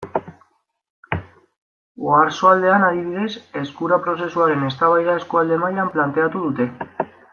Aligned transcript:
Oarsoaldean, 2.13 2.85
adibidez, 2.87 3.29
Eskura 3.65 3.99
prozesuaren 4.07 4.65
eztabaida 4.71 5.19
eskualde 5.23 5.61
mailan 5.67 5.93
planteatu 5.99 6.43
dute. 6.49 7.09